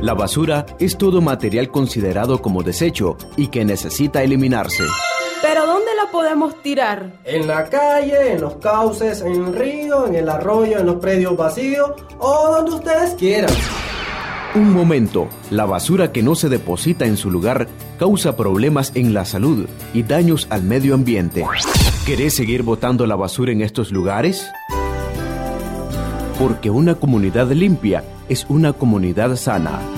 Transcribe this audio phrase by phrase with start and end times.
[0.00, 4.84] La basura es todo material considerado como desecho y que necesita eliminarse.
[5.40, 7.12] ¿Pero dónde la podemos tirar?
[7.24, 11.36] En la calle, en los cauces, en el río, en el arroyo, en los predios
[11.36, 13.50] vacíos o donde ustedes quieran.
[14.54, 17.66] Un momento, la basura que no se deposita en su lugar
[17.98, 21.44] causa problemas en la salud y daños al medio ambiente.
[22.04, 24.46] ¿Querés seguir botando la basura en estos lugares?
[26.38, 29.95] Porque una comunidad limpia es una comunidad sana.